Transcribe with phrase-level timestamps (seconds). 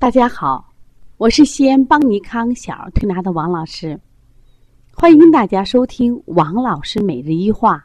[0.00, 0.72] 大家好，
[1.18, 4.00] 我是西安邦尼康小儿推拿的王老师，
[4.94, 7.84] 欢迎大家收听王老师每日一话。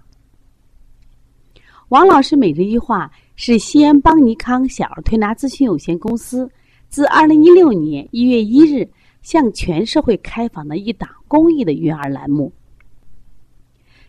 [1.90, 6.50] 王老师每日一话是西安邦尼康小儿推拿咨询有限公司
[6.88, 8.90] 自二零一六年一月一日
[9.22, 12.50] 向全社会开放的一档公益的育儿栏目。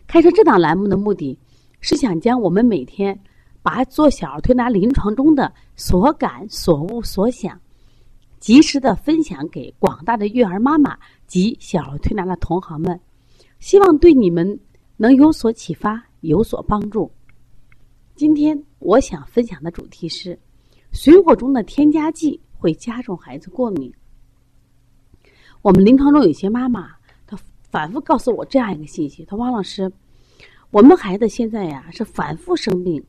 [0.07, 1.37] 开设这档栏目的目的
[1.81, 3.19] 是想将我们每天
[3.61, 7.59] 把做小儿推拿临床中的所感、所悟、所想。
[8.39, 12.99] 及时的分享给广大的育儿妈妈及小儿推拿的同行们，
[13.59, 14.59] 希望对你们
[14.95, 17.11] 能有所启发，有所帮助。
[18.15, 20.37] 今天我想分享的主题是：
[20.91, 23.91] 水果中的添加剂会加重孩子过敏。
[25.61, 26.91] 我们临床中有些妈妈，
[27.25, 27.37] 她
[27.69, 29.91] 反复告诉我这样一个信息：，她说王老师，
[30.71, 33.03] 我们孩子现在呀是反复生病，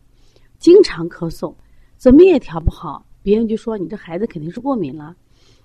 [0.59, 1.55] 经常咳嗽，
[1.97, 3.05] 怎么也调不好。
[3.23, 5.15] 别人就说你这孩子肯定是过敏了，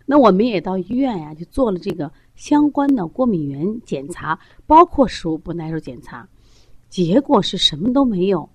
[0.06, 6.28] 那我们也到医院呀，就做了这个相关的过敏原检查，包括食物不耐受检查，
[6.90, 8.48] 结果是什么都没有。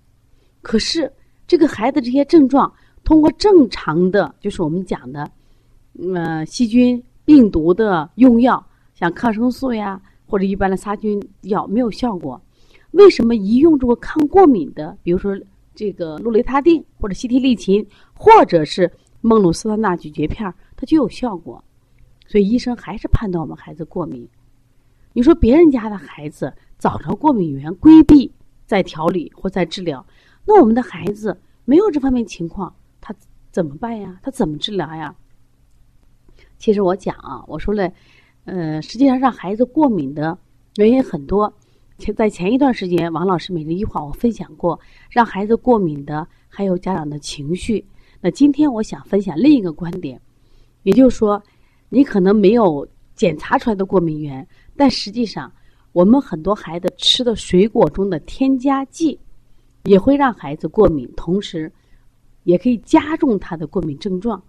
[0.63, 1.13] 可是
[1.47, 5.31] 这个孩子这些症状，通过正常的，就是我们讲的，
[6.15, 12.41] 呃，细菌、病毒的用药，像抗生素呀或者一般的杀菌药没有效果。
[12.91, 15.39] 为什么一用这个抗过敏的，比如说？
[15.75, 18.91] 这个氯雷他定或者西替利嗪，或者是
[19.21, 21.63] 孟鲁司他钠咀嚼片儿，它就有效果。
[22.29, 24.29] 所以医生还是判断我们孩子过敏。
[25.13, 28.31] 你说别人家的孩子找着过敏源，规避
[28.65, 30.07] 在调理或在治疗，
[30.47, 33.15] 那我们的孩子没有这方面情况，他
[33.51, 34.21] 怎么办呀？
[34.23, 35.15] 他怎么治疗呀？
[36.59, 37.91] 其实我讲啊，我说了，
[38.45, 40.39] 呃，实际上让孩子过敏的
[40.77, 41.53] 原因很多。
[41.97, 44.79] 前在前一段时间，王老师每日一话我分享过，
[45.11, 47.85] 让孩子过敏的还有家长的情绪。
[48.21, 50.21] 那今天我想分享另一个观点，
[50.89, 51.43] 也就是说，
[51.91, 55.53] 你可能没有检查出来的过敏源，但实际上
[55.93, 59.21] 我们很多孩子吃的水果中的添加剂
[59.85, 61.71] 也会让孩子过敏，同时
[62.45, 64.43] 也可以加重他的过敏症状。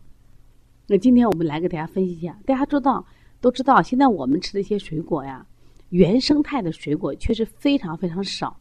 [0.88, 3.06] 那今天我们来给大家分析一下，大家知道
[3.42, 5.46] 都知道，现在我们吃的一些水果呀。
[5.90, 8.58] 原生态的水果确实非常非常少，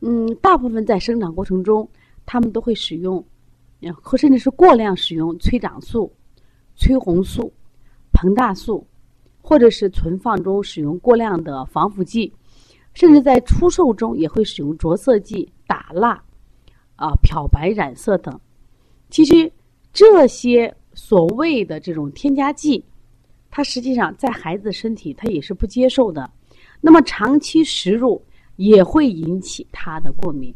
[0.00, 1.88] 嗯，大部分在生长过程中，
[2.26, 3.24] 他们都会使用，
[4.02, 6.10] 或甚至是过量使用催长素、
[6.78, 7.52] 催红素、
[8.12, 8.86] 膨大素，
[9.42, 12.32] 或者是存放中使用过量的防腐剂，
[12.94, 16.22] 甚至在出售中也会使用着色剂、打蜡、
[16.96, 18.40] 啊漂白染色等。
[19.10, 19.52] 其实
[19.92, 22.84] 这些所谓的这种添加剂。
[23.50, 26.30] 它实际上在孩子身体，他也是不接受的。
[26.82, 28.22] 那么长期食入
[28.56, 30.54] 也会引起他的过敏。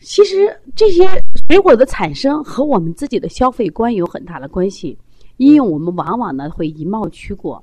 [0.00, 1.08] 其实这些
[1.48, 4.98] 水果的产生和我们自己的消费观有很大的关系，
[5.38, 7.62] 因为我们往往呢会以貌取果，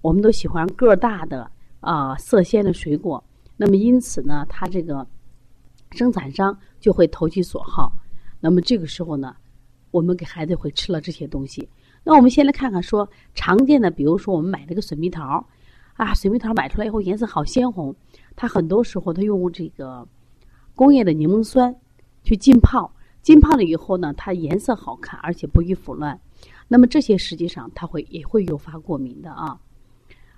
[0.00, 3.22] 我们都喜欢个大的啊色鲜的水果。
[3.56, 5.06] 那么因此呢，它这个
[5.92, 7.92] 生产商就会投其所好。
[8.40, 9.36] 那么这个时候呢，
[9.92, 11.68] 我们给孩子会吃了这些东西。
[12.02, 15.46] 那我们先来看看说常见的，比如说我们买这个水蜜桃，
[15.94, 17.94] 啊，水蜜桃买出来以后颜色好鲜红，
[18.34, 20.06] 它很多时候它用这个
[20.74, 21.74] 工业的柠檬酸
[22.22, 26.20] 去浸泡，浸泡了以后呢，它颜色好看，而且不易腐烂。
[26.68, 29.60] 那么这些实际上它会也会诱发过敏的啊。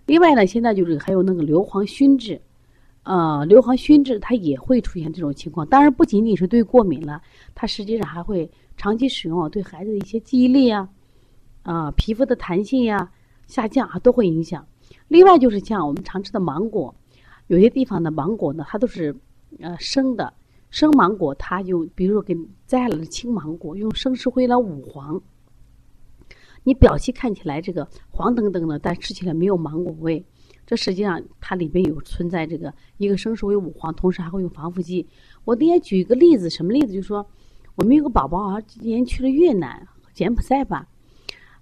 [0.06, 2.40] 另外呢，现在就是还有那个硫磺熏制，
[3.04, 5.66] 呃，硫磺熏制它也会出现这种情况。
[5.66, 7.22] 当然不仅仅是对过敏了，
[7.54, 10.88] 它实际上还会长期使用啊，对孩子的一些记忆力啊。
[11.62, 13.10] 啊，皮肤的弹性呀
[13.46, 14.66] 下降啊，都会影响。
[15.08, 16.94] 另外就是像我们常吃的芒果，
[17.46, 19.16] 有些地方的芒果呢，它都是
[19.60, 20.32] 呃生的，
[20.70, 25.20] 生芒果它就比如说给摘了青芒果，用生石灰来捂黄，
[26.62, 30.24] 你表皮看起来这个黄澄澄的，但吃起来没有芒果味。
[30.66, 35.06] 这实际上它里边有存在这个一个生石灰捂黄，同时还会用防腐剂。
[35.44, 36.92] 我给你举一个例子，什么例子？
[36.92, 37.26] 就是说
[37.74, 40.88] 我们有个宝宝啊，今年去了越南、柬埔寨吧。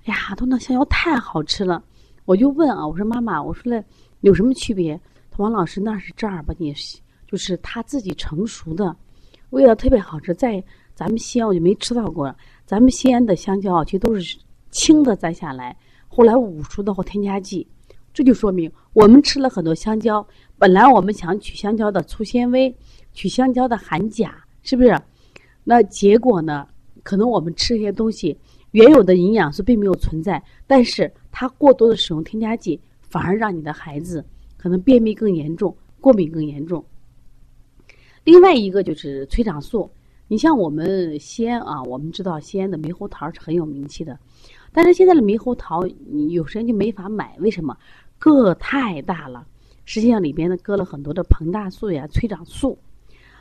[0.04, 1.82] 哎呀，都那香蕉太好吃了，
[2.24, 3.84] 我就问啊，我说妈妈，我说那
[4.20, 5.00] 有什么区别？
[5.32, 6.54] 他王老师那是这儿吧？
[6.58, 6.72] 你
[7.32, 8.94] 就是他自己成熟的，
[9.48, 10.34] 味道特别好吃。
[10.34, 10.62] 在
[10.94, 12.36] 咱们西安我就没吃到过，
[12.66, 14.36] 咱们西安的香蕉啊，其实都是
[14.70, 15.74] 青的摘下来，
[16.08, 17.66] 后来捂熟的或添加剂，
[18.12, 20.22] 这就说明我们吃了很多香蕉。
[20.58, 22.76] 本来我们想取香蕉的粗纤维，
[23.14, 24.94] 取香蕉的含钾，是不是？
[25.64, 26.68] 那结果呢？
[27.02, 28.38] 可能我们吃这些东西。
[28.72, 34.22] 原有的营养素并没有存在，但是它过多的使用添加剂，反而让你的孩子
[34.58, 36.84] 可能便秘更严重，过敏更严重。
[38.24, 39.90] 另外一个就是催长素，
[40.28, 44.18] 你像我们西安啊，我们知道西安的猕猴桃是很有名气的，
[44.72, 47.76] 但是现在的猕猴桃你有时间就没法买，为什么？
[48.18, 49.44] 个太大了，
[49.84, 52.78] 实际上里边呢搁了很多的膨大素呀、催长素。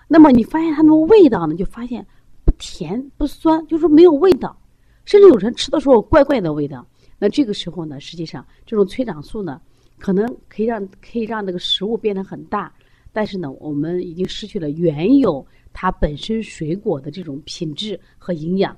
[0.07, 2.03] 那么你发现它那个味道呢，就发现
[2.43, 4.59] 不甜不酸，就是没有味道，
[5.05, 6.83] 甚至有人吃的时候怪怪的味道。
[7.19, 9.61] 那这个时候呢，实际上这种催长素呢，
[9.99, 12.73] 可能可以让可以让那个食物变得很大，
[13.11, 15.45] 但是呢，我们已经失去了原有。
[15.73, 18.75] 它本身水果的这种品质和营养，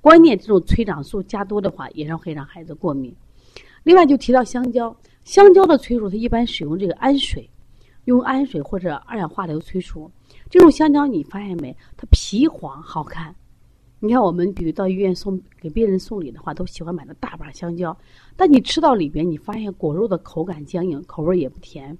[0.00, 3.14] 关键这种催长素加多的话，也让会让孩子过敏。
[3.84, 7.48] 另外就提到香蕉，香蕉的催熟它一般使用这个氨水，
[8.06, 10.10] 用氨水或者二氧化硫催熟。
[10.50, 11.76] 这种香蕉你发现没？
[11.96, 13.32] 它皮黄好看。
[14.00, 17.96] 你看我们比如到医院送给病人送礼的话，都喜欢买的大把香蕉，
[18.36, 21.96] 但你吃到里边，你发现果肉的口感僵硬，口味也不甜。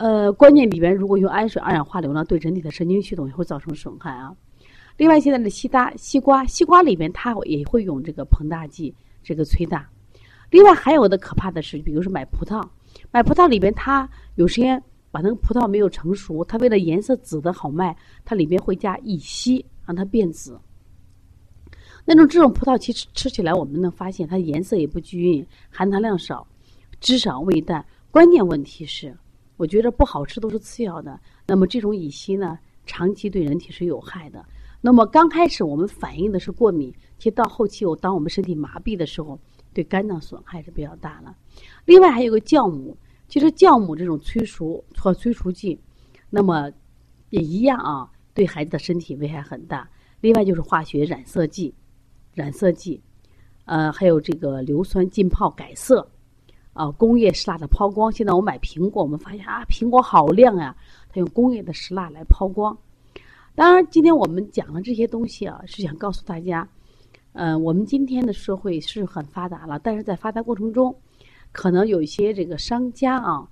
[0.00, 4.34] 呃，关键里边如果用氨水、二氧化硫呢，对人体的神经系统也会造成损害啊。
[4.96, 9.86] 另外，现在的西大西瓜，西瓜里边它也会用这个膨大剂，这个催大。
[10.48, 12.66] 另外还有的可怕的是，比如说买葡萄，
[13.12, 17.94] 买葡萄里边它有时间把那个葡萄没有成熟，它为了颜色紫的好卖，
[18.24, 20.58] 它里边会加乙烯让它变紫。
[22.06, 26.46] 那种这种葡萄其实吃起来我们能发现它颜色也不均匀，含糖量少，
[27.00, 27.84] 汁少味淡。
[28.10, 29.14] 关键问题是。
[29.60, 31.20] 我觉得不好吃都是次要的。
[31.46, 34.42] 那么这种乙烯呢，长期对人体是有害的。
[34.80, 39.38] 那么刚开始我们反映的是过敏，其实到后期，我当我们身体麻痹的时候，
[39.74, 41.36] 对肝脏损害是比较大了。
[41.84, 42.96] 另外还有个酵母，
[43.28, 45.78] 其实酵母这种催熟或催熟剂，
[46.30, 46.72] 那么
[47.28, 49.86] 也一样啊，对孩子的身体危害很大。
[50.22, 51.74] 另外就是化学染色剂，
[52.32, 52.98] 染色剂，
[53.66, 56.10] 呃，还有这个硫酸浸泡改色。
[56.72, 60.74] 啊，工业石蜡的抛光，现在我买苹果，我们发现啊，苹果好亮呀。
[61.12, 62.76] 它用工业的石蜡来抛光。
[63.56, 66.66] 当然，今天我们讲的这些东西啊，是想告诉大家，
[67.32, 70.94] 嗯，我们今天的社会是很发达了，但是在发达过程中，
[71.50, 73.48] 可能有一些这个商家啊，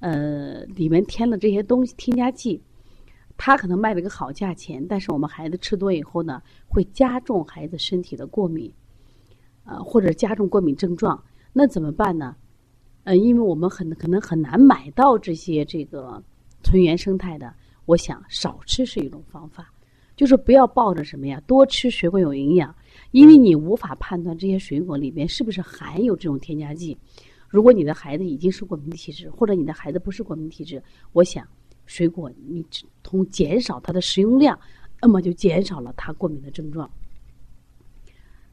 [0.00, 2.60] 呃，里面添了这些东西添加剂，
[3.36, 8.70] 他可能卖了个好价钱，但是我们孩子吃多以后呢，会加重孩子身体的过敏，
[9.64, 11.22] 呃，或者加重过敏症状，
[11.52, 12.34] 那怎么办呢？
[13.06, 16.20] 呃，因为我们很可能很难买到这些这个
[16.64, 17.54] 纯原生态的，
[17.84, 19.72] 我想少吃是一种方法，
[20.16, 22.74] 就是不要抱着什么呀，多吃水果有营养，
[23.12, 26.98] 因为你无法判断这些水果里面是不是含有这种添加剂。
[27.48, 30.82] 如果你的孩子已经是过敏体质，或者你的孩子不是过敏体质，
[31.12, 31.46] 我想
[31.86, 32.66] 水果你
[33.04, 34.58] 从减少它的食用量，
[35.00, 36.90] 那么就减少了他过敏的症状。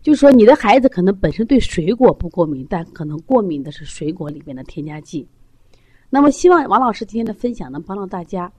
[0.03, 5.25] 就是说，你的孩子可能本身对水果不过敏，但可能过敏的是水果里面的添加剂。
[6.09, 8.51] 那么，希望王老师今天的分享能帮到大家，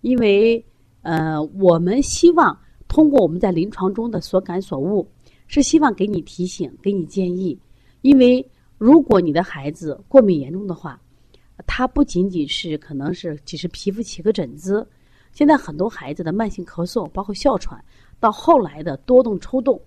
[0.00, 0.64] 因为
[1.02, 2.58] 呃，我们希望
[2.88, 5.06] 通过我们在临床中的所感所悟，
[5.46, 7.56] 是希望给你提醒、给你建议。
[8.00, 8.44] 因为
[8.78, 10.98] 如果你的孩子过敏严重的话，
[11.66, 14.88] 他不仅仅是可能是只是皮肤起个疹子，
[15.30, 17.84] 现在很多孩子的慢性咳嗽，包括哮喘，
[18.18, 19.78] 到后来的多动抽动。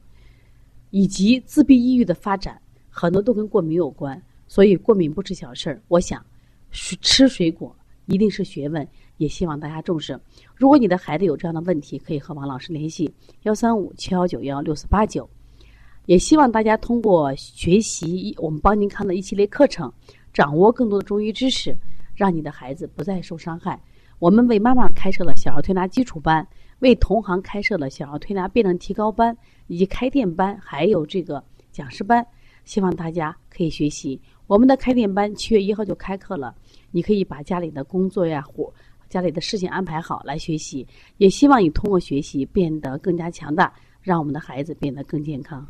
[0.91, 2.59] 以及自闭抑郁的发展，
[2.89, 5.81] 很多都跟过敏有关，所以过敏不是小事儿。
[5.87, 6.25] 我想，
[6.71, 7.75] 吃水果
[8.05, 8.87] 一定是学问，
[9.17, 10.19] 也希望大家重视。
[10.55, 13.13] 如果你的孩子有这样的问题，可以和王老师联系：
[13.43, 15.29] 幺三五七幺九幺六四八九。
[16.05, 19.93] 也希望大家通过学习我们邦尼康的一系列课程，
[20.33, 21.77] 掌握更多的中医知识，
[22.15, 23.79] 让你的孩子不再受伤害。
[24.17, 26.47] 我们为妈妈开设了小儿推拿基础班。
[26.79, 29.35] 为同行开设了小儿推拿辩证提高班，
[29.67, 32.25] 以及开店班，还有这个讲师班，
[32.65, 34.19] 希望大家可以学习。
[34.47, 36.55] 我们的开店班七月一号就开课了，
[36.91, 38.73] 你可以把家里的工作呀、活、
[39.09, 40.87] 家里的事情安排好来学习。
[41.17, 45.67] 也希望你通过学习变得更加强大，让我们的孩子变得更健康。